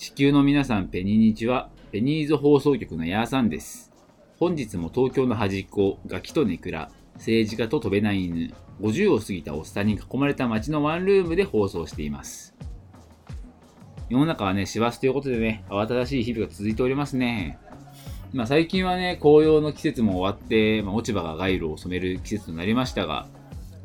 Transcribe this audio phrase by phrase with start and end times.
[0.00, 3.92] 地球の皆さん、ペニニチは、ペニーズ放送局のヤーさんです。
[4.38, 8.50] 本日も東京の端っこ、ガキとネクラ、政治家と飛べない犬、
[8.80, 12.54] 50を過ぎたおっさんに囲まれた街のワンルームで放送しています。
[14.08, 17.58] 世の中はね、師走ということでね、慌ただしい日々が続いておりますね。
[18.32, 23.28] まあ最近はね、紅葉の季節も終わって、まあ、落ち葉が街路を染める季節となりましたが、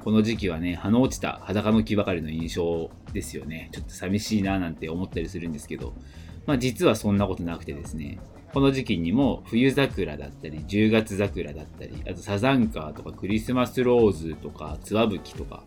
[0.05, 3.69] この時期はね、葉の落ちた裸の木ばかりの印象ですよね。
[3.71, 5.93] ちょっと寂しいななんて思ったりするんですけど、
[6.45, 8.19] まあ実はそんなことなくてですね、
[8.53, 15.63] この時期にも冬桜だったり、10月桜だったり、あとサザンカーとかクリスマスローズとか、ツワブキとか、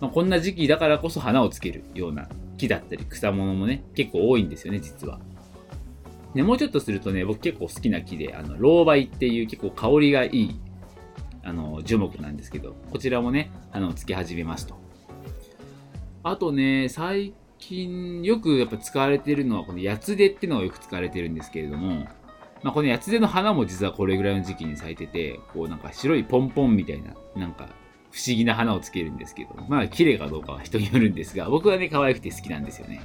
[0.00, 5.20] まあ、こんな時期だからこそ花をつけるような木だったり草物もね、結構多いんですよね、実は。
[6.34, 10.60] で、もうちょっとするとね、僕結構好きな木で、あの、ロウバイっていう結構香りがいい、
[11.42, 14.74] あの、樹木なんですけど、こちらもね、花をつけ始めますと。
[16.22, 22.06] あとね、最近よくやっぱ使われてるのは、このヤツデっていうのがよく使われてるんですけれども、
[22.62, 27.68] まあ、このヤツデの花も実はこれぐらいの時期に咲いてて、こうなんか白いポンポンみたいな、なんか
[28.10, 33.00] 不思議な花をつけるんですけど、まあ綺麗かどうかは人によるんですが、僕はね、可愛くて好きなんですよね。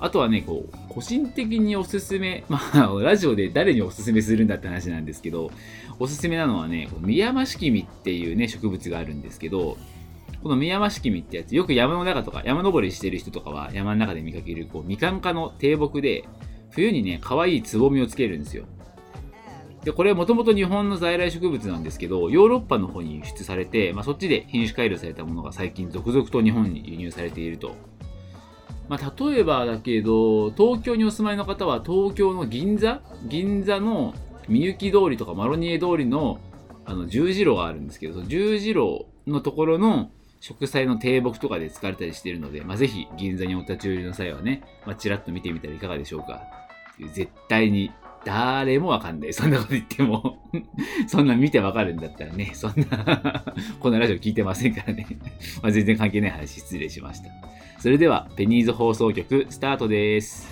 [0.00, 5.50] あとはね、こう、個人的におすすめ、 まあ、ラジオで誰におすすめするんだって話なんですけど、
[5.98, 9.76] おすすめなのはね、このミヤマシキミっていうね、植物があるんですけど、
[10.42, 16.24] このミヤマシキミってやつ、よく山の中とか、山登りしてる人とかは山の中で見かける、こう、みかん科の低木で、
[16.70, 18.64] 冬にね、可愛いつぼみをつけるんですよ。
[19.84, 27.89] で、これもともと日本の在来植物なんですけど、ヨーロッパの方に輸出されて、まあ、そっちで品種改良されたものが最近続々と日本に輸入されていると。
[28.90, 33.00] まあ、例えばだけど、東京にお住まいの方は東京の銀座？
[33.28, 34.14] 銀座の
[34.48, 36.40] みゆき通りとかマロニエ通りの
[36.84, 40.10] あの十字路があるんですけど、十字路のところの
[40.40, 46.42] 植栽の低木とかで使われたりしているので、まあ、ぜひ銀座にお立ち寄りの際はね、まあ、ちらっと見てみたらいかがでしょうか。
[47.14, 47.92] 絶対に
[48.24, 49.32] 誰もわかんない。
[49.34, 50.38] そんなこと言っても
[51.08, 53.44] そんな見てわかるんだったらね、そんな
[53.80, 55.06] このラジオ聞いてませんからね
[55.62, 57.30] まあ全然関係ない話失礼しました。
[57.78, 60.46] それでは、ペニーズ放送局スタートです。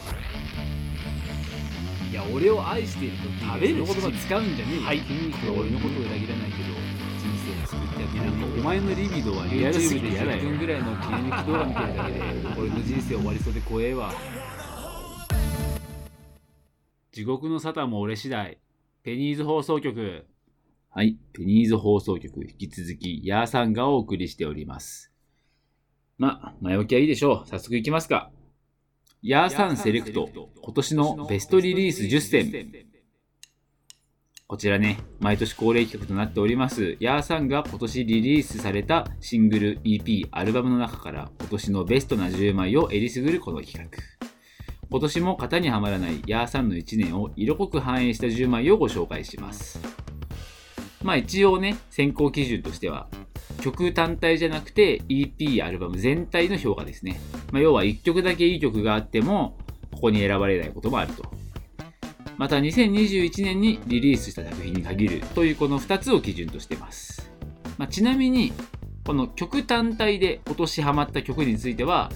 [2.11, 4.83] いや、俺を愛していると食べる言葉使うんじゃねえよ。
[4.83, 5.03] はい。
[5.45, 6.73] 俺のことを裏切らないけど、
[7.21, 8.25] 人生を作ってあげる。
[8.25, 12.23] なんかお前のリビドは YouTube で10分ぐらいの切り抜き動画見てるだけで、
[12.59, 14.11] 俺の人生終わりそうで怖えわ。
[17.19, 18.59] 地獄の沙汰も俺次第。
[19.03, 20.25] ペニーズ放送局。
[20.89, 21.19] はい。
[21.33, 22.45] ペニーズ放送局。
[22.45, 25.11] 引き続き、ヤーさんがお送りしております。
[26.17, 27.49] まあ、前置きはいいでしょう。
[27.49, 28.31] 早速いきますか。
[29.21, 30.29] ヤーさんセレクト。
[30.63, 32.73] 今年のベストリリース10選。
[34.47, 36.99] こちらね、毎年恒例企画となっております。
[37.01, 44.18] ヤーさんが今年リリースされたシングル、EP、アルバムの中から今年のベストな10枚をえりすぐるこの企画。
[44.91, 49.79] 今年も型にはまらないヤーさんの1年を色濃く反映した10枚をご紹介します。
[51.03, 53.09] まあ一応ね、選考基準としては、
[53.61, 57.21] 曲単体じゃなくて EP、アルバム全体の評価ですね。
[57.53, 59.59] まあ、要は1曲だけいい曲があっても、
[59.93, 61.25] ここに選ばれないこともあると。
[62.39, 67.31] また2021年にリリースした作品に限るというこの2つを基準としてます。
[67.77, 68.53] まあ、ちなみに、
[69.05, 72.11] この曲単体で今年ハマった曲については、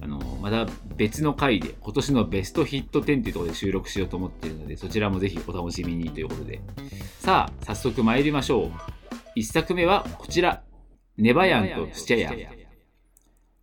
[0.00, 0.66] あのまた
[0.96, 6.60] 別の回で今年のベストヒット10というところで収録しようと思っているので、そちらもぜひお楽しみにということで。
[7.18, 9.38] さあ、早速参りましょう。
[9.38, 10.62] 1作目はこちら。
[11.16, 12.34] ネバヤンとスチャヤン。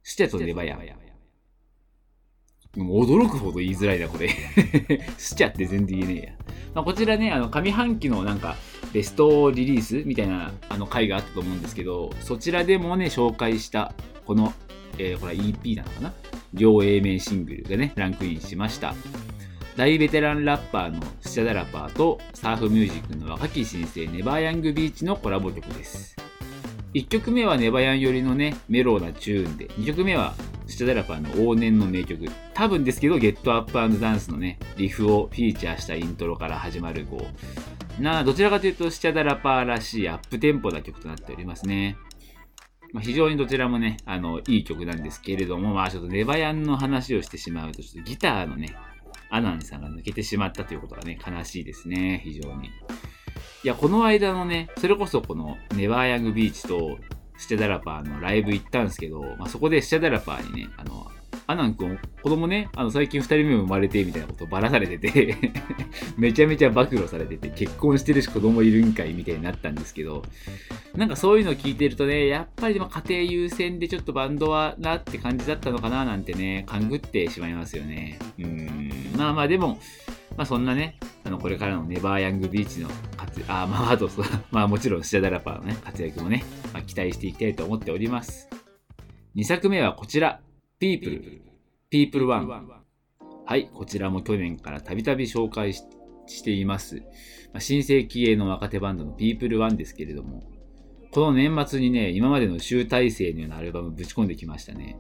[0.03, 1.06] スチャとネバヤン。
[2.78, 4.29] 驚くほど言いづらいな、これ。
[5.17, 6.34] スチャって全然言えねえや。
[6.73, 8.57] まあ、こちらね、あの、上半期のなんか、
[8.94, 13.94] ベストリリースみたいなあの回があったと思うんですけど、そちらでもね、紹介した、
[14.25, 14.53] この、
[14.97, 16.13] えー、これは EP なのかな？
[16.53, 18.94] 両 A 面シングルがね、ランクインしました。
[19.75, 26.16] 大ベテランラッパーのスチャダラパーとサーフミュージックの若き新星ネバーヤングビーチのコラボ曲です。
[26.94, 30.34] 1曲目はネバヤン寄りのね、メローなチューンで、2曲目は
[30.66, 32.25] スチャダラパーの往年の名曲。
[32.53, 37.28] 多分ですけど、ゲットアップダンスのね、リフをフィーチャーしたイントロから始まる、こ
[37.99, 41.97] う、などちらかというと、スチャダラパーらしいアップテンポな曲となっておりますね。
[42.96, 48.74] まあ、非常にどちらもね、あの、いい曲なんですけれども、まあちょっとネバヤンの話をしてしまうと、ちょっとギターのね、
[49.30, 52.68] アナンさんが抜けてしまったということがね、悲しいですね、非常に。
[52.68, 52.72] い
[53.66, 56.97] や、この間のね、それこそこのネバーヤングビーチと
[57.36, 61.12] ステダラパーのライブ行ったんですけど、まあ、そこでシテダラパーにね、あの、
[61.47, 65.38] アナン君、子供ね、あの最近2人目も生まれてみたいなことばらされてて
[66.18, 70.24] めちゃめちゃ暴露されてて、結婚してるし子供いるんかいみたいになったんですけど、
[70.96, 78.18] なんかそういうのを聞いてるとね、やっぱりでも家庭優先でちょっとバンドはなって感じだったのかななんてね、勘ぐってしまいますよね。
[78.40, 78.80] うん、
[79.16, 79.80] まあまあでも、
[80.36, 84.09] まあそんなね、あのこれからのネバーヤングビーチの活躍、あ、まああと、
[84.52, 86.44] まあもちろんシャダラパーのね、活躍もね、
[86.74, 88.50] まあ、期待していきたいと思っております。
[89.36, 90.40] 2作目はこちら。
[90.79, 91.22] People。
[91.89, 92.47] People One。
[93.45, 96.97] はい、こちらも去年からたびたび紹介しています。
[97.53, 100.43] まあ、新世紀系の若手バンドの People One ですけれども、
[101.11, 104.97] この年末にね、今までの集大成のようなアルバムぶち込んできましたね。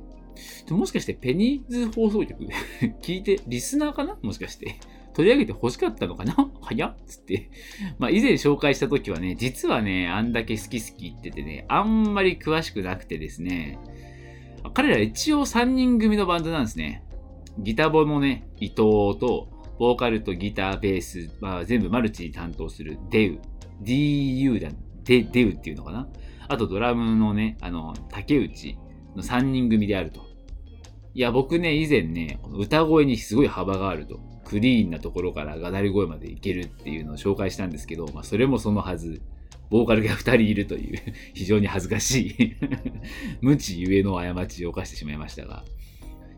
[0.69, 2.45] もしかしてペニーズ放送局？
[3.03, 4.17] 聞いて、リスナーかな？
[4.21, 4.75] もしかして。
[5.13, 6.35] 取り上げて欲しかったのかな？
[6.61, 6.95] 早っ？
[7.05, 7.49] つって。
[7.99, 13.77] まあ以前紹介した時はね、実はね、あんだけ好き好き言っててね、あんまり詳しくなくてですね、
[14.73, 17.03] 彼ら一応3人組のバンドなんですね。
[17.59, 18.75] ギターボもね、伊藤
[19.19, 23.39] と、ボーカルとギター、ベース、まあ、全部マルチに担当するデウ、
[23.81, 24.69] DU だ、
[25.03, 26.07] デデウっていうのかな。
[26.47, 28.77] あとドラムのね、あの、竹内
[29.15, 30.21] の3人組であると。
[31.13, 34.19] いや、僕ね、以前ね、歌声にすごい幅があると。
[34.45, 39.21] クリーンなところからがなり声までいけるっていうのを紹介したんですけど、まあ、それもそのはず。
[39.69, 40.99] ボーカルが2人いるという
[41.33, 42.55] 非常に恥ずかしい
[43.41, 45.63] 無知ゆえの過ちを犯してしまいましたが。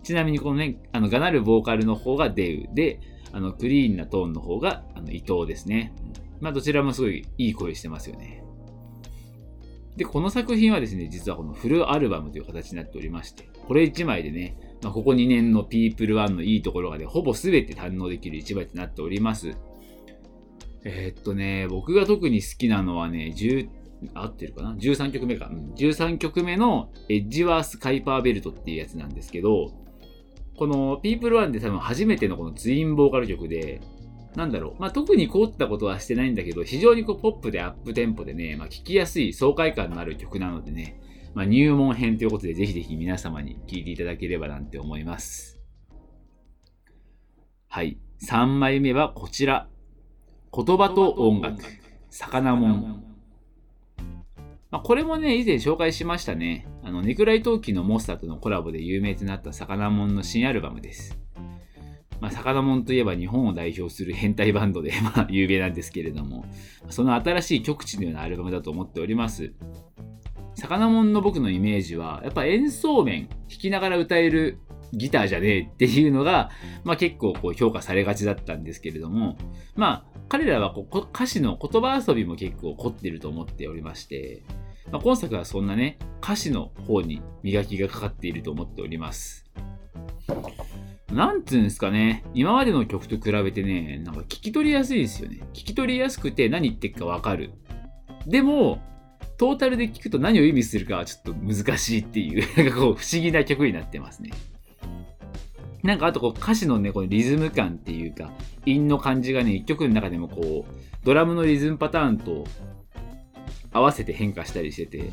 [0.03, 3.01] ちなみにこのね、あの、がなるボーカルの方がデウで、
[3.33, 5.93] あの、クリーンなトーンの方が、あの、伊藤ですね。
[6.39, 8.41] まあ、どちらもすごいいい声してますよね。
[9.97, 19.57] で、この作品はですね、実はこのフルアルバムという形になっておりまして、これ1枚でね、まあ、ここ2年の People 1のいいところがね、ほぼ全て堪能できる1枚となっております。
[20.83, 23.69] えー、っとね、僕が特に好きなのはね、10、
[24.13, 25.49] 合ってるかな ?13 曲目か。
[25.75, 29.71] 13曲目のエッジワース・カイパーベルトっていうやつなんですけど、
[30.57, 33.81] この People1 で多分初めてのこのツインボーカル曲で、
[34.35, 40.99] なんだろう、まあ、特に凝ったことはしてないんだけど、非常にこうポップでアップテンポでね、まあ、聴きやすい爽快感のある曲なのでね、
[41.33, 45.59] まあ、入門編ということで、ぜひぜひ皆様に聴いていただければなんて思います。
[47.67, 47.99] はい。
[48.27, 49.67] 3枚目はこちら。
[50.53, 51.63] 言葉と音楽、
[52.09, 53.03] 魚もん。
[54.69, 56.67] まあ、これもね、以前紹介しましたね。
[56.83, 61.17] あの、ネクライトーキーのモスターとのコラボで有名となった魚もんの新アルバムです。
[62.19, 66.45] まあ、魚もんといえば日本を代表する変態バンドで、 ま、有名なんですけれども、
[66.89, 69.53] その新しい極地のようなアルバムだと思っております。
[70.55, 74.59] 魚もんの僕のイメージは、やっぱ演奏面、弾きながら歌える
[74.93, 76.49] ギターじゃねえっていうのが、
[76.83, 79.37] まあ結構こう評価されがちだったんですけれども、
[79.75, 84.43] まあ彼らはこう歌詞の言葉遊びも結構凝ってると思っておりまして、
[84.91, 89.45] まあ、今作はそんなね、歌詞の方に磨きがかかっていると思っております。
[91.11, 95.41] なんつうんですかね、今までの曲と比べてね、なんか聞き取りやすいですよね。
[95.53, 97.51] 聞き取りやすくて何言ってるかわかる。
[98.25, 98.81] でも、
[99.37, 104.31] トータルで聞くと何を意味するかはちょっと難しいっていう、なんかこう不思議な曲になってますね。
[105.83, 108.31] なんかあとこう歌詞のね、このリズム感っていうか、
[108.65, 112.45] 韻の感じがね、一曲の中でもこう、ドラムのリズムパターンと
[113.71, 115.11] 合わせて変化したりしてて、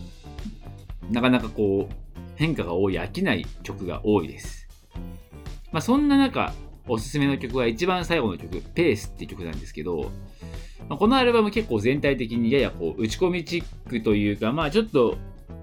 [1.10, 1.94] なかなかこう、
[2.36, 4.68] 変化が多い、飽きない曲が多いです。
[5.70, 6.52] まあそんな中、
[6.88, 10.10] おすすめの曲は一番最後の曲、ペースっていう曲なんですけど、
[10.88, 15.16] まあ、このアルバム結構全体的にややこう打ち込みチックというか、まあちょっと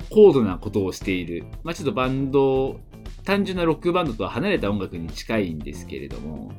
[0.09, 2.79] 高度なことをしている、まあちょっとバンド
[3.23, 6.51] 単純なロックバンドとは離れた音楽に近いんですけれども、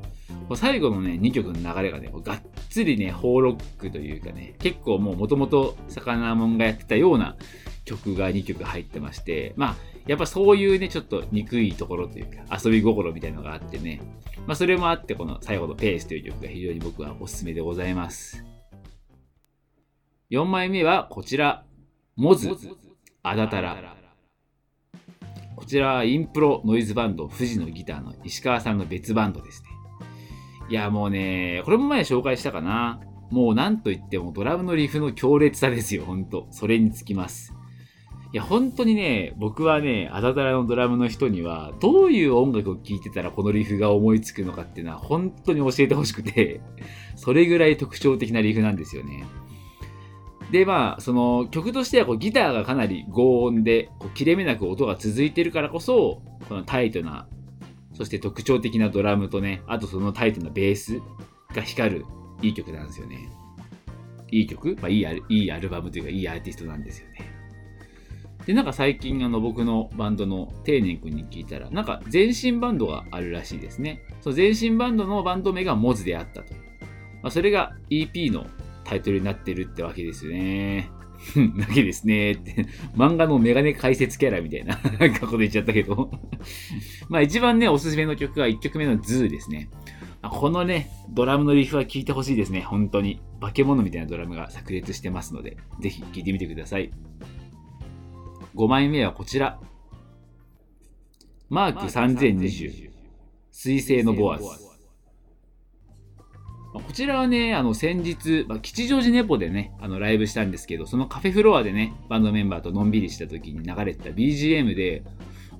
[0.55, 7.35] 最後のね、2曲の流れがね、がっつりね、ホーロックというかね、結構もう元々魚もんがやってたような
[7.85, 14.01] 曲が2曲入ってまして、まあ、やっぱそういうね、ちょっと憎いところというか、遊び心みたいなのがあってね、
[14.45, 18.43] まあそれもあって、この最後のペースという曲が非常に僕はおすすめでございます。
[20.29, 21.63] 4枚目はこちら、
[22.15, 22.49] モズ、
[23.21, 24.02] アダタラ。
[25.63, 29.69] こちらはインプロノイズバンド、富士のギターの石川さんの別バンドですね。
[30.67, 32.99] いや、もうね、これも前紹介したかな。
[33.31, 36.47] もうなんといってもドラムのリフの強烈さですよ、ほんと。
[36.51, 37.53] それにつきます。
[38.33, 46.59] いや、本当にね、僕はね、あだたらのドラムの人には、どういう音楽を聴いてたらこのリフが思いつくのかっていうのは、本当に教えてほしくて、
[47.15, 49.23] それぐらい特徴的なリフなんですよね。
[50.53, 57.27] で、まあ、その曲としてはこうギターがかなり強音で、こう切れ目なく音が続いてるからこそ、このタイトな、
[57.95, 60.99] そして特徴的なドラムとね、あとそのタイトなベース
[61.55, 62.05] が光る
[62.43, 63.31] いい曲なんですよね。
[64.29, 64.77] いい曲？
[64.79, 67.33] まあいいアルいいアルバムというかいいアーティストなんですよね。
[68.45, 74.03] で、なんか最近あの僕のバンドの丁寧君に聞いたら、なんか全身バンドがあるらしいですね。
[74.21, 76.53] その全身バンドのバンド名がモズであったと。
[77.23, 78.45] まあ、それが EP の
[78.83, 80.89] タイトルになってるってわけですよね。
[81.57, 84.77] だけですねって、 漫画のメガネ解説キャラみたいな
[85.19, 86.11] こと言っちゃったけど
[87.07, 89.69] まあ一番ね、おすすめの曲は1曲目のズーですね。
[90.21, 92.61] このね、ドラムのリフは聴いてほしいですね。
[92.61, 93.19] 本当に。
[93.41, 96.91] 化け物みたいなドラムが炸裂してますので、ぜひ聴いてみてください。
[98.55, 99.59] 5枚目はこちら。
[101.49, 102.89] マーク3020。
[103.51, 104.39] 水星のボア
[106.79, 115.03] こちらはね、あの先日、まあ、吉祥寺ネポでね、あのライブしたんですけど、そのカフェフロアでね、バンドメンバーとのんびりした時に流れてた BGM で、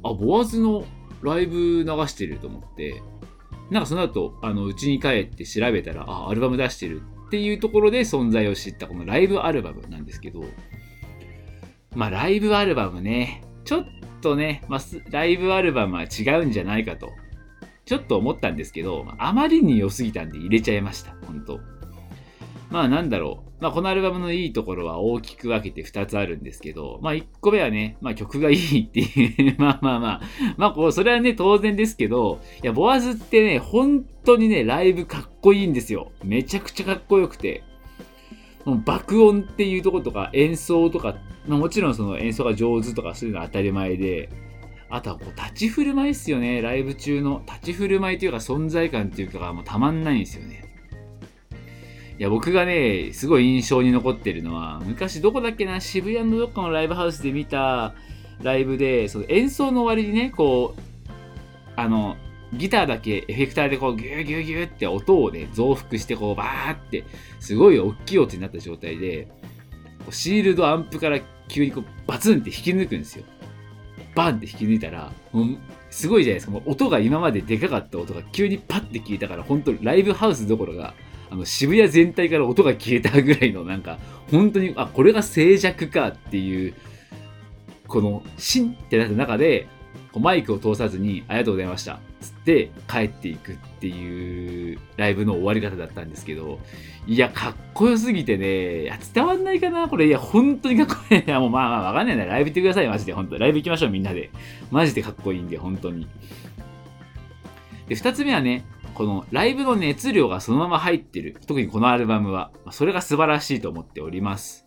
[0.04, 0.86] あ、ボアズの
[1.22, 3.02] ライブ流してると思って、
[3.70, 10.44] なんかその後、あの、家に帰って調べたら、あ、アルバム出してるっていうところで存在を知ったこのライブアルバムなんですけど、
[11.96, 13.86] まあライブアルバムね、ちょっ
[14.22, 14.80] とね、まあ、
[15.12, 17.12] ライブアルバムは違うんじゃないかと
[17.86, 21.16] ちょっと思ったんですけど、あまりに良すぎたんで入れちゃいました。
[21.26, 21.60] 本当
[22.70, 23.64] まあなんだろう。
[23.64, 30.22] まあこのアルバムのいいところは大きく分けて2つあるんですけど、まあ1個目はね、まあ曲がいいっていうまあまあまあ、
[30.58, 36.12] まあこう、それはね、当然ですけど、いや、ボアズってね、本当にね、ライブかっこいいんですよ。
[36.24, 37.64] めちゃくちゃかっこよくて。
[38.66, 44.30] もう爆音っていうとことか演奏とか、まあ、もちろんその演奏が上手とかそういうのは当たり前で、
[44.94, 46.62] あとはこう立ち振る舞いっすよね。
[46.62, 50.64] ライブ中の立ち振る舞いというか存在感というかもうたまんないんですよね。
[52.20, 57.96] いや、僕がね、すごい印象に残ってるのは、昔どこだっけな、渋谷のどっかのライブハウスで見た
[58.44, 60.82] ライブで、その演奏の終わりにね、こう、
[61.76, 62.16] あの、
[62.54, 67.04] ギターだけエフェクターでこうギューギューギューって音をね、増幅してこうバーって、
[67.40, 69.28] すごい大きい音になった状態で、
[70.12, 73.26] シールドアンプから急にこうバツンって引き抜くんですよ。
[74.16, 75.58] バンって引き抜いたら、もう
[75.90, 76.52] すごいじゃないですか。
[76.52, 80.94] もう音が今まででかかった音が急にパッて消えたから、本当ライブハウスどころが、
[81.30, 83.98] あの渋谷全体から音が消えたぐらいのなんか、
[84.30, 86.74] 本当に、あ、これが静寂かっていう、
[87.88, 89.68] この、シンってなった中で、
[90.16, 92.00] マイクを通さずに、ありがとうございました。
[92.24, 96.60] つって帰っていくっていうライブの終わり方だったんですけど、
[97.06, 101.20] いや、かっこよすぎてね、伝わんないかなこれ、いや、本当にかっこいい。
[101.22, 102.26] いや、もうまあまあ、わかんないな。
[102.26, 103.14] ライブ行ってください、マジで。
[103.14, 104.32] 本当ライブ行きましょう、みんなで。
[104.72, 106.08] マジでかっこいいんで、本当に。
[107.88, 111.36] で、二つ目はね、このライブの熱量がそのまま入ってる。
[111.46, 112.52] 特にこのアルバムは。
[112.72, 114.63] それが素晴らしいと思っております。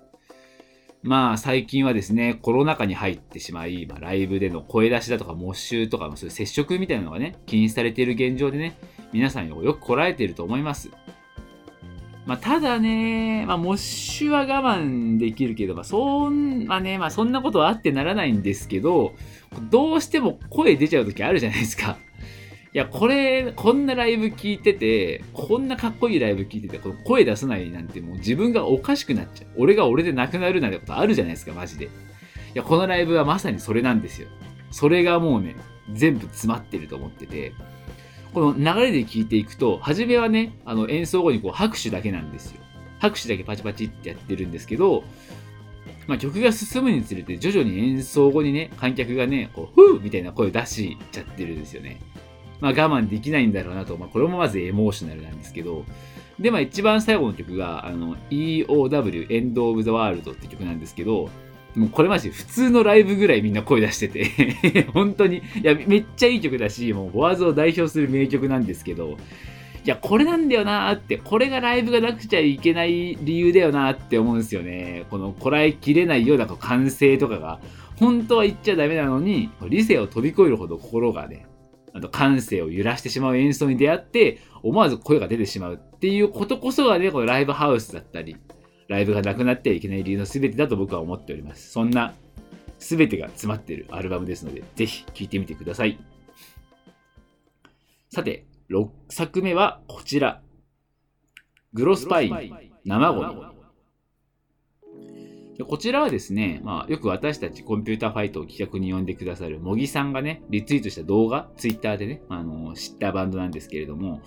[1.02, 8.76] まあ最近はですね、コロナ禍に入ってしまい、まあ、ライブでの声出しだとか、モッシュとか、そういう接触みたいなのがね、禁止されている現状でね、
[9.12, 10.90] 皆さんよくこらえていると思います。
[12.26, 19.14] まあ、ただね、まあ、モッシュは我慢できるけど、まあ、そん、まね、まあ、そんなことはあってならないんですけど、
[19.70, 21.98] どうしても声出ちゃう時あるじゃないですか。
[22.76, 29.50] いや、これ、こんなライブ聞いてて、こんなかっこいいライブ聞いてて、この声出さないなんてもう自分がおかしくなっちゃう。
[29.56, 31.86] 俺が俺でなくなるなんてことあるじゃないですか、マジで。
[31.86, 31.88] い
[32.52, 34.28] や、このライブはまさにそれなんですよ。
[34.70, 35.56] それがもうね、
[35.90, 37.54] 全部詰まってると思ってて、
[38.34, 42.60] この流れで聞いていくと、初めはね、あの演奏後にこう拍手だけなんですよ。
[42.98, 45.02] 拍手だけパチパチってやってるんですけど、
[46.06, 52.00] まあ、曲が進むにつれて徐々に演奏後にね、観客がね、こう、ふうみたいな声を出しちゃってるんですよね。
[52.60, 55.84] まあ、我慢できないんだろうなと、まあ、これもまずエモーショナルなんですけど、
[56.38, 61.30] で、まあ、一番最後の曲が、あの、EOW End of the World って曲なんですけど、
[61.74, 64.86] もうこれマジ普通のライブぐらいみんな声出してて。
[64.94, 69.16] 本当に、いや、めっちゃいい曲だし、もうボワーズを代表する名曲なんですけど、
[69.84, 75.04] いや、これなんだよなーって、これがライブがなくちゃいけない理由だよなーって思うんですよね。
[75.10, 77.60] このこらえきれないような歓声とかが、
[77.96, 81.46] 本当は言っちゃダメなのに、理性を飛び越えるほど心がね、
[81.96, 88.36] あと感性を揺らしてしまう演奏に出会って、思わず声が出てしまうっていうことこそがね、このライブハウスだったり、
[88.88, 91.70] ライブがなくなってはいけない理由の全てだと僕は思っております。
[91.70, 92.12] そんな
[92.78, 95.98] 全てが詰まっているアルバムですので、ぜひ聴いてみてください。
[98.10, 100.42] さて、6作目はこちら。
[101.72, 102.52] グロスパイン、
[102.84, 103.55] 生ゴミ。
[105.64, 114.20] こちらはですね、まあ、よく私たちコンピューターファイトを企画に呼んでくださる茂木さんがね、リツイートした動画、ツイッターでね、あの知ったバンドなんですけれども、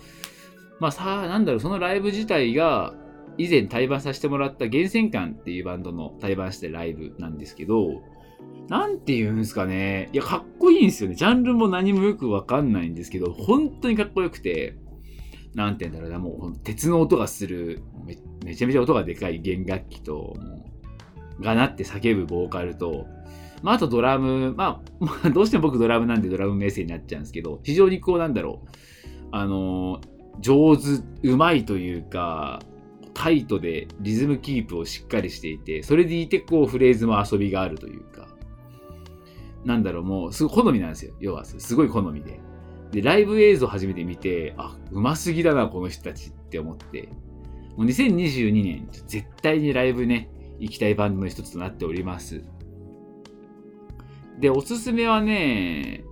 [0.80, 2.94] まあさあ、なんだろう、そのライブ自体が、
[3.38, 8.02] 以前対バンさせてもらった厳選館っていうバンドの対バンしてライブなんですけど、
[8.68, 10.10] なんて言うんですかね。
[10.12, 11.16] いや、かっこいいんですよね。
[11.16, 14.76] ジャンルも何もよくわかんないんですけど、本当にかっこよくて、
[15.54, 20.36] なんて言うんだろうな、もう鉄の音がするめ、めちゃめちゃ音がでかい弦楽器と、
[21.40, 23.06] がなって叫ぶボーカルと、
[23.62, 28.68] まあ、あとドラム、まあ、まあ、どうしても僕ドラムなんでドラム名声になっちゃうんですけど、非常にこうなんだろう、
[29.32, 30.00] あの
[30.40, 30.82] 上手、
[31.28, 32.60] うまいというか、
[33.14, 38.28] タイトでリズムキープをしっかりしていて、それでいてこうフレーズも遊びがあるというか、
[39.64, 41.14] なんだろう、もうすごい好みなんですよ。
[41.20, 42.40] 要は、すごい好みで。
[42.92, 47.08] で、ライブ映像初めて見て、あ、うますぎだな、この人たちって思って、
[47.76, 50.30] もう2022年、絶対にライブね、
[50.60, 52.44] 行きたいバンドの一つとなっております。
[54.38, 56.04] で、おすすめはね、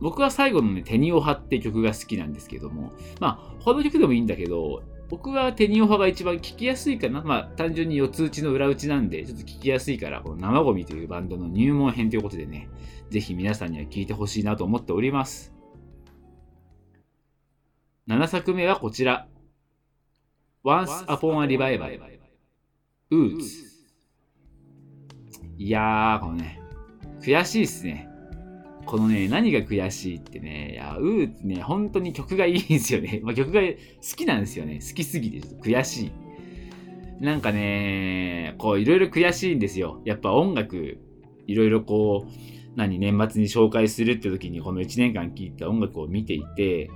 [0.00, 7.22] 僕は最後のね、テニオハって曲が好きなんですけども、まあ、他の曲でもいいんだけど、僕はテニオハが一番聴きやすいかな。
[7.22, 12.68] まあ、単純に四つ打ちの裏打ちなんで、ちょっと聴きやすいから、この生ゴミというバンドの入門編ということでね、
[13.10, 15.52] ぜひ皆さんには聴いてほしいなと思っております。
[18.08, 19.28] 7作目はこちら。
[20.64, 22.00] Once Upon a Revival。
[23.10, 23.65] ウーツ。
[25.58, 26.60] いやー、このね、
[27.20, 28.08] 悔しいっすね。
[28.84, 33.20] このね、何が悔しいってね、いや、ウーツね、本当に曲がいいんですよね。
[33.24, 33.68] まあ、曲が好
[34.16, 34.74] きなんですよね。
[34.74, 36.10] 好きすぎてちょっと悔しい。
[37.20, 40.00] なんかね、こう、いろいろ悔しいんですよ。
[40.04, 40.98] やっぱ音楽、
[41.46, 42.32] いろいろこう、
[42.76, 46.90] 何、年末に紹介するって時に、この1年間聴いた音楽を見ていて、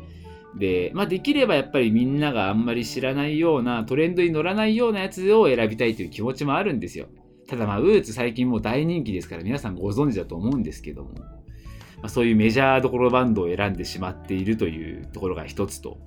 [0.58, 7.08] で、まあ、できればやっぱりみんながあんまり知らないような、トレンドに乗らないようなやつを選びたいという気持ちもあるんですよ。
[7.50, 11.10] ただまあ、ウーツ最近もう大人気ですから皆さんご存知だと思うんですけども。
[12.00, 15.98] まあ、そういうメジャーどころバンドを選んでしまっているというところが一つと、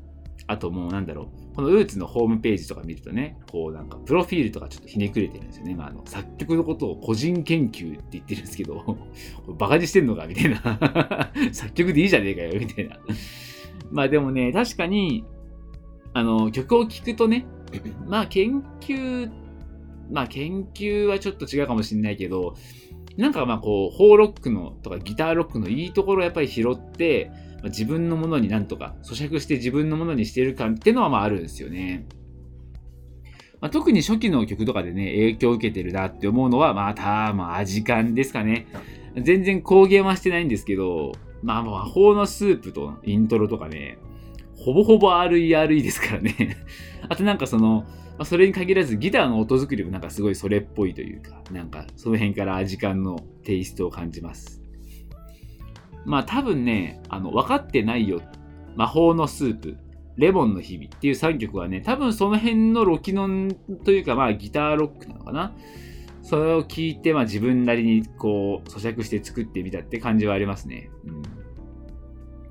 [0.48, 5.76] あともうなんだろう、このウーツのホームページとか見るとね、こうなんかプロフィールとかちょっとひねくれてるんですよね。
[5.76, 8.98] まあ、あの作曲のことを個人研究って言ってるんですけど、
[9.60, 11.32] バカにしてんのかみたいな。
[11.54, 12.98] 作曲でいいじゃねえかよみたいな。
[13.92, 15.26] まあでもね、確かに、
[16.14, 17.46] あの、曲を聴くとね、
[18.08, 19.30] まあ研究、
[20.12, 22.56] まあ研究はちょっと違うかもしれないけど、
[23.18, 27.32] なんかまあこう、ホーロックのとかギターロックのいいところをやっぱり拾って、
[27.62, 32.06] まあ、自分のものになんとか咀嚼して自分のものにしてる感っていうのはまああるんですよね。
[33.62, 38.68] まあ、特に初期の曲とかでね、影響を受けてるなって思うのは、また、まあ、味感ですかね。
[39.16, 44.00] 全然公言はしてないんですけど、まあ、魔法のスープとイントロとかね、
[44.58, 46.58] ほぼほぼ RERE ですからね。
[47.08, 47.86] あとなんかその、
[48.18, 54.62] まあ、それに限らずギターの音作りもなんかすごいそれっぽいというか、なんかその辺から時間のテイストを感じます。
[56.06, 58.22] まあ多分ね、あの、分かってないよ。
[58.76, 59.78] 魔法のスープ、
[60.18, 63.50] レモンの日々っていう3曲はね、多分その辺のロキノン
[63.84, 65.54] というかまあギターロックなのかな。
[66.22, 70.90] それを聞いて、まあ自分なりにこう咀嚼して作ってみたって感じはありますね。
[71.06, 71.24] うん。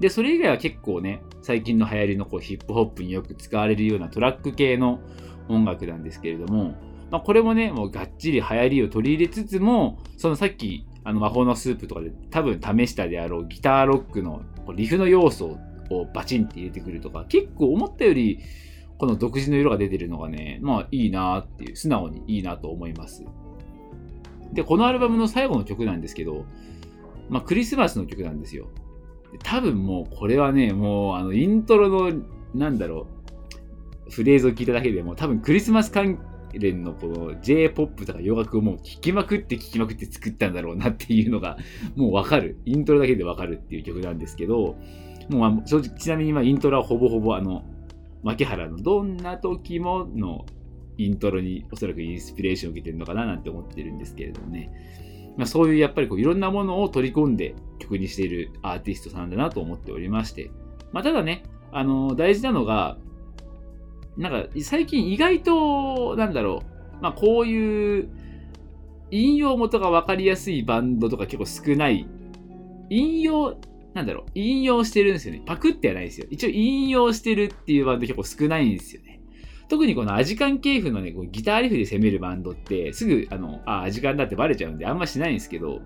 [0.01, 5.01] で、それ以外は結構ね、最近の流行りのこうヒップホップによく使われるようなトラック系の
[5.49, 6.75] 音楽なんですけれども、
[7.11, 14.43] まあ、これもね、もうがっちり流行りを取り入れつつも、そのさっき、あの魔法のスープとかで多分試したであろうギターロックの
[14.77, 15.59] リフの要素
[15.91, 18.39] をバチンって入れてくるとか、結構思ったより
[19.03, 23.25] この独自の色が出てるのがね、まあいいなっていう、素直にいいなと思います。
[24.53, 26.45] で、このアルバムの最後の曲なんですけど、
[27.29, 28.69] まあクリスマスの曲なんですよ。
[29.43, 32.13] 多分もうこれはね、もうあのイントロの、
[32.55, 33.12] なんだろう、
[34.11, 36.19] フレーズを聞いただけでも多分クリスマス関
[36.53, 41.57] 連のこの J-POP とか洋楽をもう聴きまくって聴きまくって作ったんだろうなっていうのが
[41.97, 42.59] もうわかる。
[42.65, 44.77] イントロだけでわかるっていう曲なんですけど、
[45.31, 47.65] もう正直ちなみにまあイントロはほぼほぼあの、
[48.23, 50.47] 牧原のどんな時もの
[50.99, 54.71] イントロにおそらくインスピレーションを受けてるのかななんて思ってるんですけれどもね。
[55.37, 60.51] まあ、そういうやっぱりこういろんなものを取り込んで曲にしているアーティストさんだなと思っておりまして。
[60.93, 62.99] まあ、ただね、あの大事なのが、
[64.17, 66.63] なんか最近意外と、なんだろ
[66.99, 68.09] う、まあこういう
[69.11, 72.09] 引用元が分かりやすいバンドとか結構少ない。
[72.89, 73.59] 引用、
[73.95, 75.43] なんだろう、引用してるんですよね。
[75.45, 76.27] パクってはないですよ。
[76.31, 79.21] 一応引用してるっていうバンド結構少ないんですよね。
[79.69, 85.81] 特にこのアジカン系譜のね、こうギターリフで攻めるバンドって、すぐ、あの、あ、アジカンだってバレちゃうんで、あんましないんですけど、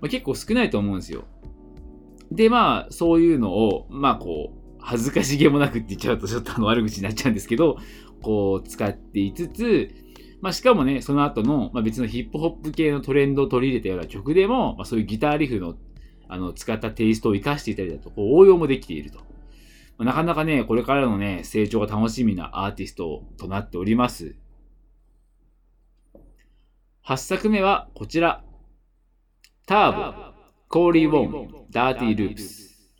[0.00, 1.24] まあ、結構少ないと思うんですよ。
[2.32, 7.78] で、まあ、そういうのを、まあ、こう、恥ずかしげもなくって言っちゃうとちょっとあの悪口になっちゃうんですけど、
[8.20, 9.90] こう使っていつつ、
[10.40, 15.76] まあしかもね、その後の、まあ、別のヒップホップ系のトレンドを取り入れたような曲でも、まあ、そういうギターリフの
[16.28, 19.18] あの使ったテイストを活かしていたりだと、こう応用もできていると。
[19.98, 24.34] まあ、なかなかね、これからのね、成長が楽しみなアーティストとなっております。
[27.06, 28.42] 8作目はこちら。
[29.66, 30.14] ターボ、
[30.68, 32.90] コーリー・ウォン、ダーティー・ループス。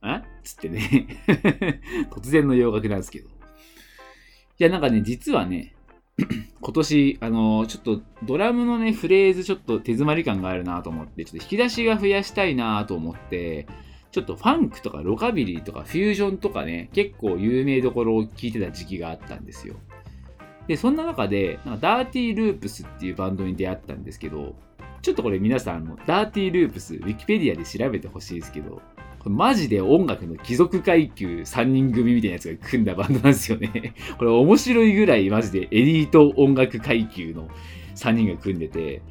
[0.00, 0.22] あ
[0.54, 1.06] つってね
[2.10, 3.28] 突然の洋楽なんですけど。
[3.28, 3.30] い
[4.58, 5.74] や、なんかね、実はね、
[6.60, 13.68] 今年、あのーちょっとドラムのね、フレーズちょっと手詰まり感があるなと思って、ちょっと引き出しが増やしたいなと思って、
[14.10, 19.76] ちょっとファンクとかロカビリーとかフュージョンとかね、結構有名どころを聞いてた時期があったんですよ。
[20.66, 24.56] で、そんな中で、なんかダーティーループスっていうバンドに出会ったんですけど、
[25.02, 28.82] ちょっとこれ皆さん、ダーティーループス、ウィキペディアで調べてほしいですけど、
[29.24, 33.94] マジで音楽の貴族階級3人組みたいなやつが組んだバンドなんですよね。
[34.18, 37.48] これ面白いぐらいマジでエリート音楽階級の
[37.96, 39.02] 3人が組んでて、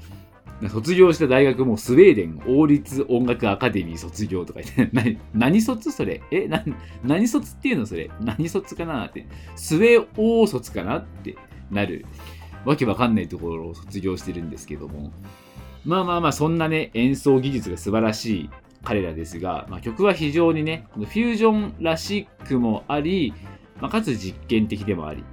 [0.70, 6.22] 卒業した大学もスウェーデン王立音楽アカデミー卒業とか言って、 な何卒それ？
[6.32, 6.63] えな
[7.04, 8.10] 何卒っていうのそれ？
[8.22, 9.28] 何卒かなって。
[9.56, 11.36] スウェー王卒かなって
[11.70, 12.06] なる
[12.65, 15.12] わけわかんないところを卒業してるんですけども。
[15.86, 18.50] まあまあまあ、そんなね、演奏技術が素晴らしい
[18.88, 23.34] 彼らですが、まあ、曲は非常にね、このフュージョンらしくもあり、
[23.82, 25.26] まあ、かつ実験的でもあり。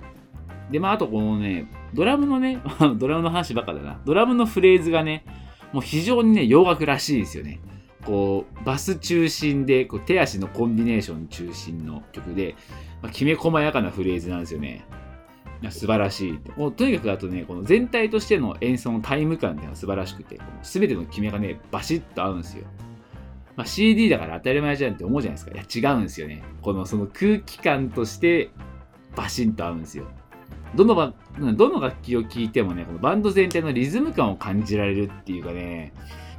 [0.73, 2.61] で、まあ、あとこのね、ドラムのね、
[2.99, 4.01] ドラムの話ばっかだな。
[4.05, 5.25] ドラムのフレーズがね、
[5.73, 7.61] もう非常にね、洋楽らしいですよね。
[8.05, 12.57] こう、バス中心で、こう手足のコンビネーション中心の曲で、
[13.03, 14.85] まあ、きめ細やかなフレーズなんですよね。
[15.63, 16.41] いや素晴らしい。
[16.57, 22.65] もうとにかくあとね、この全体としての演奏のタイム感っていうのは素晴らしくて、すべての決めがね、バシッと合うんですよ。
[23.57, 25.53] まあ、CD だから当たり前じゃんって思うじゃないですか。
[25.53, 26.43] いや、違うんですよね。
[26.63, 28.51] このその空気感として
[29.17, 30.07] バシンと合うんですよ。
[30.75, 31.15] どの
[31.55, 35.93] どの楽器を聴いてもね、このバンド全体のリズム感を感じられるっていうかね、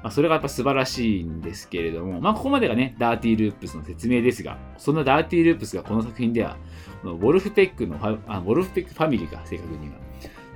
[0.04, 6.58] まあ、それがやっぱ素晴らしいんですけれども、まあ、ここまでがね、ダーティーループスの説明ですが、そんなダーティーループスがこの作品では、
[7.01, 9.95] このウォルフペックの、あ、ウォルフペックファミリーか、正確には。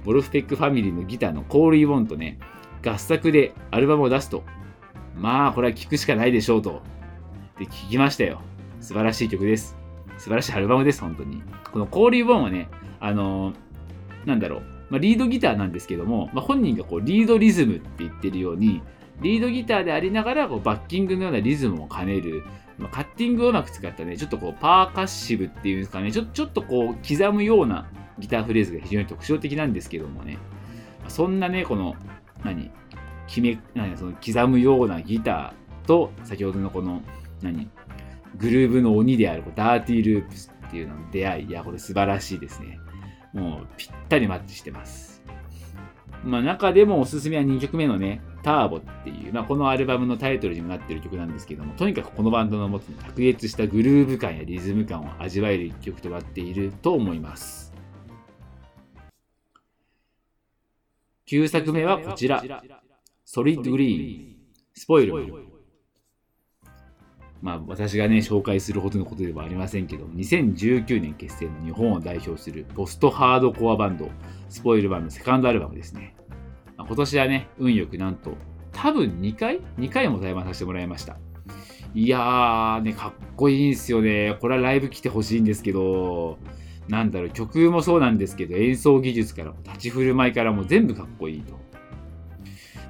[0.06, 2.38] ウォルフペックファミリーのギターのコール・イ・ウォンとね、
[2.86, 4.43] 合作でアルバムを出すと、
[5.19, 6.82] まあ、これは聴くしかないでしょうと。
[7.58, 8.41] で、聴きましたよ。
[8.79, 9.77] 素晴らしい曲です。
[10.17, 11.43] 素晴らしいアルバムです、本当に。
[11.71, 13.55] このコーリー・ボーンはね、あのー
[14.25, 18.82] なんだろう、まあ、リードギターなんですけども、まあ、本人がこうリードリズムって言ってるように、
[19.21, 22.43] リードギターでありながらこうバッキングのようなリズムを兼ねる、
[22.77, 30.38] まあ、カッティングをうまく使ったね、ちょっとこうパーカッシブっていうんですかね、ちょちょっとこう刻むようなギターフレーズが非常に特徴的なんですけどもね、
[31.08, 31.95] そんなね、この、
[32.43, 32.71] 何、
[33.30, 37.02] 決め、何その刻むようなギターと、先ほどのこの、
[37.42, 37.70] 何、
[38.38, 42.80] グルーブの鬼であるダーティーループスっていうのの出会い、いや、これ素晴らしいですね。
[43.32, 45.24] もうぴったりマッチしてます。
[46.24, 57.74] まあ中でもおすすめは2曲目のね、ターボっていう、まあこのアルバムのタイトルにもなってる曲なんですけども、とにかくこのバンドの持つ卓越したグルーヴ感やリズム感を味わえる一曲となっていると思います。
[61.28, 62.44] 9作目はこちら、
[63.32, 64.36] ソリッドグリーン、
[64.74, 65.13] スポイル。
[67.44, 74.10] まあ私がね、紹介するほどのことではありませんけど、2019年結成の日本を代表するポストハードコアバンド、
[74.50, 76.15] スポイルマンのセカンドアルバムですね。
[76.76, 78.34] まあ今年はね、運よくなんと、
[78.72, 81.15] 多分2回 ?2 回も対バンさせてもらいました。
[81.94, 84.39] いやー、ね、かっこいいんですよね。
[84.42, 86.39] これはライブ来てほしいんですけど、
[86.88, 91.68] なんだろう、曲もそうなんですけど、演奏技術からも立ち振る舞いからも全部かっこいいと。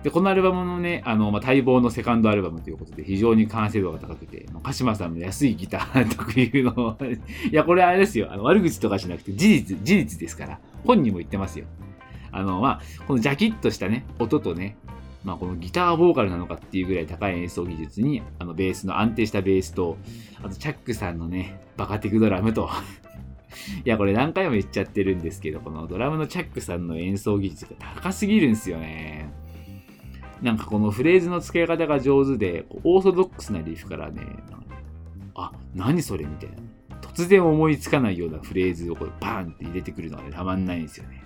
[0.04, 6.98] で、このアルバムのね、あの、まあ、待望のセカンドアルバムということで、非常に完成度が高くて、まあ鹿島さんの安いギター特有の、
[7.52, 11.66] いや、これあれですよ、あの悪口とかじゃなくて、事実、事実ですから、本人も言ってますよ。
[12.32, 14.78] あの、まあ、このジャキッとしたね、音とね、
[15.24, 19.98] まあ、このギターボーカルなのかっていうぐらい高い演奏技術に、あの、ベースの安定したベースと、
[20.42, 22.70] あと、チャックさんのね、バカテクドラムと、
[23.84, 29.30] いや、これ何回も言っちゃってるんですけど、このドラムのチャックさんの演奏技術が高すぎるんですよね。
[30.42, 34.22] なんかこのフレーズの付け方が上手で、オーソドックスなリフからね、
[35.36, 36.56] あ、何それみたいな。
[37.02, 41.24] 突然思いつかないようなフレーズをこれバーンって入れてくるのがね、たまんないんですよね。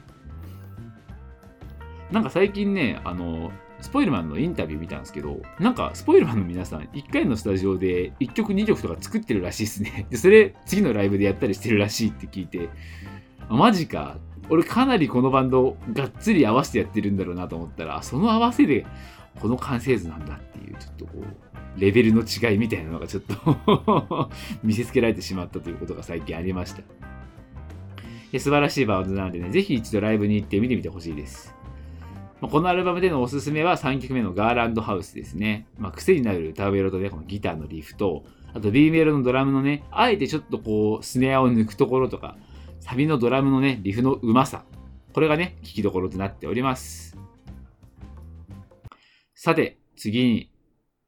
[2.12, 10.08] なんか最近ね、あの、スポイルマンのインタビュー見たんですけど、なんかスポイルマンの皆さん、1回のスタジオで1曲2曲とか作ってるらしいですね。
[10.10, 12.70] で、それ次のライブでやったりしてるらしいって聞いて、
[13.50, 14.18] あマジか。
[14.50, 18.86] 俺かなりこのバンドをがっつり合わせてやってるんだろうなと思ったら、その合わせで
[19.40, 24.30] この完成図なんだっていう、ちょっとこう、レベルの違いみたいなのがちょっと
[24.64, 26.84] 見せつけられてしまったということが最近ありました。
[28.40, 31.54] 素晴らしいバンドなのでね、ぜひ一度ライブに行って見てみてほしいです。
[32.42, 35.68] このアルバムでのおすすめは3曲目のガーランドハウスですね。
[35.78, 42.38] まあ、癖になる歌メロとね、このギターのリフと、あと B メロのドラムのね、あえてちょっとこう、スネアを抜くところとか、
[42.84, 44.66] サビのドラムのね、リフのうまさ。
[45.14, 47.18] これがね、聴きどころとなっております。
[49.34, 50.52] さて、次に、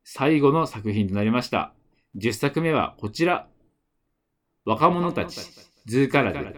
[0.05, 1.73] 最後の作品となりました。
[2.15, 3.49] 10作目はこちら。
[4.63, 5.41] 若者たち、
[5.85, 6.55] ズーカラデル。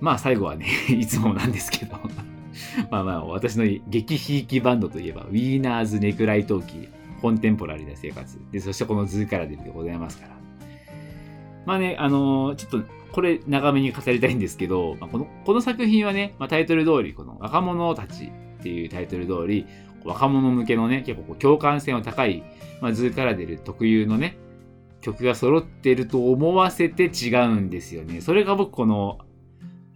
[0.00, 1.96] まあ最後はね、 いつもなんですけど
[2.90, 6.88] まあまあ私の激ひいきバンドといえば、 Wienners・ネクライトーキー、
[7.20, 8.40] コンテンポラリーな生活。
[8.50, 10.45] で、そしてこのズーカラデルでございますから。
[11.66, 19.66] まあね、あのー、ちょっとこれ長めに語りたいんですけど、まあ、このこの作品はね、まあ、タイトル通り、この若者たちっていうタイトル通り、
[20.04, 22.44] 若者向けのね、結構共感性の高い、
[22.80, 24.36] まあ、図から出る特有のね、
[25.00, 28.20] 曲が揃ってると思わせて違うんですよね。
[28.20, 29.18] それが僕この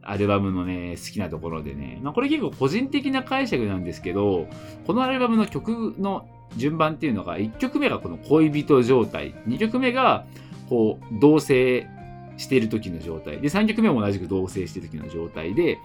[0.02, 4.46] アルバムのね、好きなところでね、まあ、これ結構個人的な解釈なんですけど、
[4.86, 10.24] このアルバムの曲の順番っていうのが、1曲目がこの恋人状態、2曲目が
[10.70, 11.86] こう同棲
[12.36, 15.78] している時の状態で、3曲目も同じく同棲している時の状態で、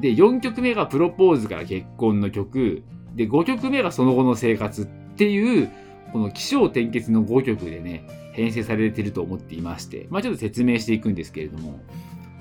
[0.00, 2.82] で、4曲目がプロポーズから結婚の曲、
[3.14, 5.70] で、5曲目がその後の生活っていう、
[6.12, 11.78] この起承転結の5曲でね、編成されてると思っていまして、まあちょっと説明していくんですけれども、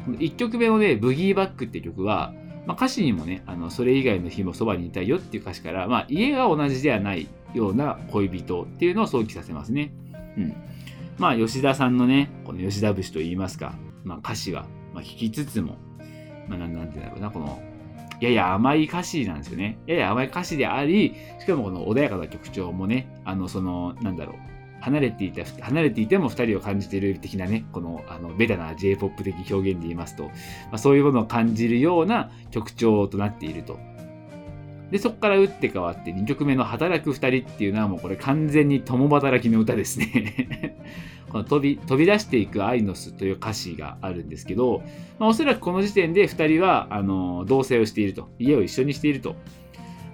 [0.07, 2.33] 1曲目のね、ブギーバックって曲は、
[2.65, 9.91] まあ、歌詞にもね、あのそれ以外の日もそばにいたいよっていう歌詞から、まあ、家が同じではないような恋人っていうのを想起させますね。
[10.37, 10.55] うん。
[11.17, 15.78] まあ、吉田さんのね、この吉田節といいますか、まあ、歌詞は、まあ、弾きつつも、
[16.47, 17.62] まあ、なんて言うんだろうな、この、
[18.19, 19.78] やや甘い歌詞なんですよね。
[19.88, 24.36] やや甘い歌詞であり、しかもこの穏やかな曲調もね、あの、その、なんだろう、
[24.82, 30.32] 離れていた、離れていても2人を感じている的なね、この、あの、ベタな J-POP 的表現で言いますと、ま
[30.73, 33.80] あ、そういうものを感じるような曲調となっていると。
[34.91, 40.77] で、そこから打って変わって2曲目の働く2人っていうのはもうこれ完全に共働きの歌ですね。
[41.29, 44.83] この飛び飛び出していくアイノスという歌詞があるんですけど、
[45.19, 48.29] まあ、おそらくこの時点で2人はあの同棲をしていると。
[48.39, 49.35] 家を一緒にしていると、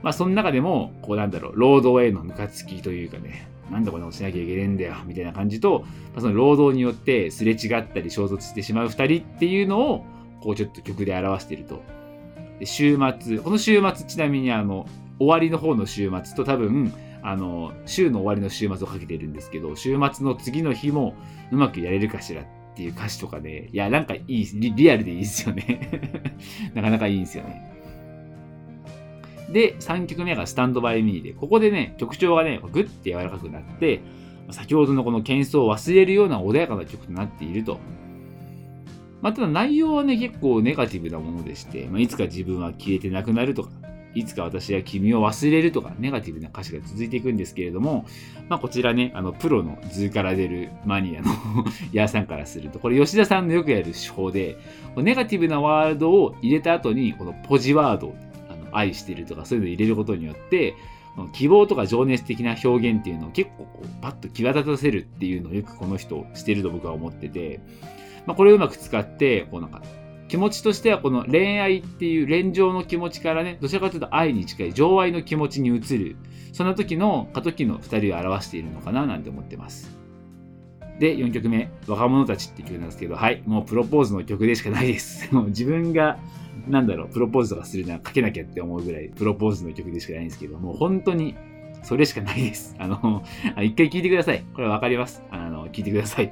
[0.03, 10.05] まあ、その中でもこうなんだろう労働へのムカつきというかねなんでこんなことしなきゃいけねえんだよみたいな感じと、まあ、その労働によってすれ違ったり衝突してしまう2人っていうのを
[10.41, 11.81] こうちょっと曲で表していると。
[12.62, 14.86] で週末この週末ちなみにあの
[15.17, 16.93] 終わりの方の週末と多分
[17.24, 21.15] あの週の終わりの週末をかけてるんですけど週末の次の日も
[21.52, 22.45] うまくやれるかしらっ
[22.76, 26.30] ていう歌詞とかでいやなんかいいリリアルでいいですよね。
[26.76, 27.71] なかなかいいんですよね。
[29.52, 34.02] で3曲目がスタンドバイミーでここでね曲調がねグッて柔らかくなって
[34.52, 37.80] 先ほどのこの喧騒を忘れるような穏やかな曲となっていると。
[39.21, 43.69] まあ、ただ内容はね、結構ネガティブなものでして、まあ、いつか自分は消えてなくなるとか、
[44.13, 48.05] いつか私は君を忘れるとか、ネガティブな歌詞が続いていくんですけれども、
[48.49, 51.31] まあ、こちらね、あの、プロの図から出るマニアの
[51.93, 54.57] ヤーさんからすると、これ吉田さんのよくやる手法で、
[54.97, 58.13] ネガティブなワードを入れた後に、このポジワード、
[58.49, 60.75] あの愛してるとかそういうのを入れることによって、
[61.34, 67.60] 希望とか情熱的な表現っていうのを結構こうパッと際立たせるっていうのをよくこの人してると僕は思ってて、
[68.25, 69.81] まあ、これをうまく使って、こうなんか、
[70.27, 76.15] 気持ちとしてはこの恋愛っていう恋情の気持ちからね、どちらかというと愛に近い情愛の気持ちに移る。
[76.53, 80.01] そんな時の過渡期の2人を表しているのかななんて思ってます。
[80.99, 85.27] で、4曲目、若者たちって曲なんですけど、はい、もうプロポーズの曲でしかないです。
[85.36, 86.17] もう自分が、
[86.69, 91.36] なんだろう、プロポーズとかするなら書けなきゃって思うぐらい、プロポーズの曲でしかないんですけど、もう本当に、
[91.84, 92.75] それしかないです。
[92.77, 93.23] あの、
[93.63, 94.43] 一回聴いてください。
[94.53, 95.23] これわかります。
[95.31, 96.31] あの、聴いてください。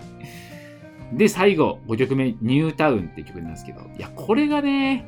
[1.13, 5.05] で、最後、5曲目、ニュータウンって曲なんですけど、いや、これがね、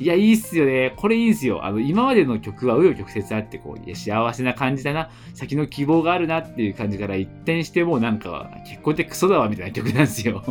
[0.00, 0.94] いや、いいっすよね。
[0.96, 1.64] これいいんすよ。
[1.64, 10.42] あの、今までの曲は紆余曲折あって、こう、いや、幸せな感じだな、先の希望があるなっていう感じから一転してもうなんか、結婚ってクソだわみたいな曲なんですよ。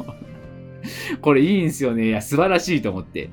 [1.22, 2.08] これいいんすよね。
[2.08, 3.30] いや、素晴らしいと思って。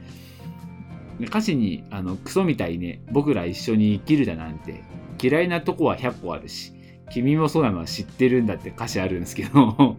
[1.20, 4.82] 歌詞に、あの、クソみたいね、僕ら一緒に生きるだなんて、
[5.20, 6.72] 嫌いなとこは100個あるし、
[7.10, 9.96] 君もそうなのは知ってるんだって歌詞あるんですけど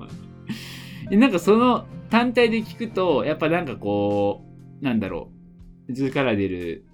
[1.12, 4.44] なんかその単体で聞くと、やっぱなんかこ
[4.82, 5.32] う、なんだろ
[5.88, 6.86] う、図から出る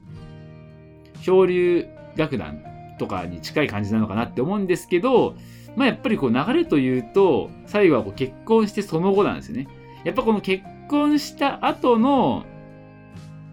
[1.22, 2.64] 漂流楽団
[2.98, 5.36] とかに近い感じなのかなって思うんですけど、
[5.76, 9.68] まあやっぱりこう流れというと、最後はこう結婚してその後なんですよね。
[10.06, 12.46] やっぱこの結婚した後の、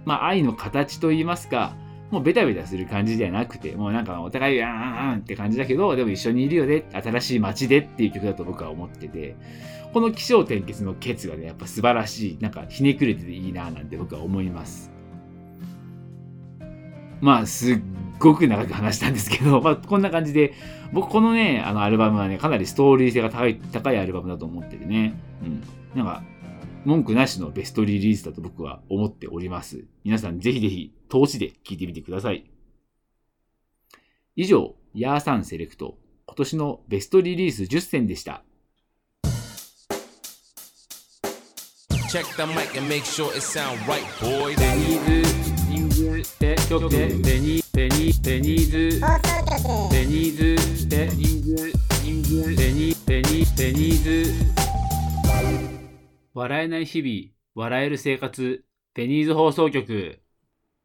[0.04, 1.74] まあ愛の形といいますか、
[2.12, 9.34] もうベタベタする感じではなくて、もうなんかお互い、あーんって感じだけど、でも一緒にいるよね、新しい街でっていう曲だと僕は思ってて、
[9.94, 14.92] この気象転結のケツがね、やっぱ素晴らしい、なんかひねくれてていいななんて僕は思います。
[17.22, 17.80] まあ、すっ
[18.18, 20.52] ごく長く話したんですけど、まあ、こんな感じで、
[20.92, 25.62] 僕このね、あのアルバムはね、かなりストーリー性が高い、高いアルバムだと思っててね、うん。
[25.98, 26.22] なんか、
[26.84, 29.84] 文句なしのベストリリースだと僕は思っております。
[30.04, 32.50] 皆さんぜひぜひ投資で聞いてみてください。
[34.34, 38.42] 以上、ヤーサンセレクト、今年のベストリリース10選でした。
[42.10, 44.58] Check the mic and make sure it sound right, boys.
[44.58, 49.00] ベニーズニングペ局ベニベニベニーズニーズ
[49.90, 51.72] ベニーズ
[52.04, 54.51] ニングベニベニベニーズ
[56.34, 58.64] 笑えない日々笑える生活
[58.94, 60.20] ベニーズ放送局、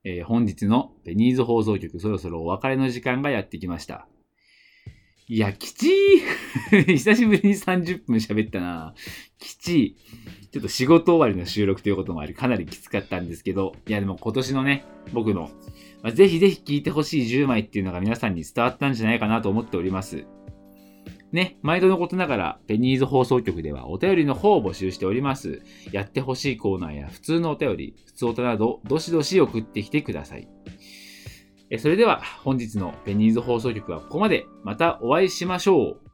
[0.04, 4.08] えー本日のベニーズ放送局そろそろお別れの時間がやってきました
[5.30, 6.22] いや、きちい
[6.98, 8.94] 久しぶりに30分喋ったな。
[9.40, 9.98] きちい。
[10.54, 15.50] ちょっと仕事終わりの収録ということもあり、かなりきつかったんですけど、いやでも今年のね、僕の、
[16.02, 20.26] まあ、ぜひぜひ聞いてほしい10枚っていうのが皆さんに伝わったんじゃないかなと思っております。
[21.32, 25.62] ね、毎度のことながら、ペニーズ放送局ではお便りの方を募集しております。
[25.92, 30.48] やってほしいコーナーや普通のお便り、普通おたなど、どしどし送ってきてください。
[31.80, 34.46] それでは、本日のペニーズ放送局はここまで。
[34.64, 36.07] またお会いしましょう。